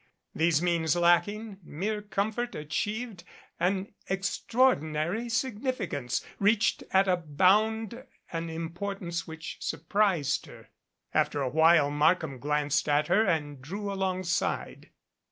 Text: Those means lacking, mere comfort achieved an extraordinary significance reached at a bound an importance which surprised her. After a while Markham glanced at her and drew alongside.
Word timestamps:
Those 0.33 0.63
means 0.63 0.95
lacking, 0.95 1.59
mere 1.61 2.01
comfort 2.01 2.55
achieved 2.55 3.23
an 3.59 3.93
extraordinary 4.09 5.29
significance 5.29 6.25
reached 6.39 6.83
at 6.89 7.07
a 7.07 7.15
bound 7.17 8.05
an 8.31 8.49
importance 8.49 9.27
which 9.27 9.57
surprised 9.59 10.47
her. 10.47 10.69
After 11.13 11.39
a 11.43 11.49
while 11.49 11.91
Markham 11.91 12.39
glanced 12.39 12.89
at 12.89 13.09
her 13.09 13.23
and 13.25 13.61
drew 13.61 13.91
alongside. 13.93 14.89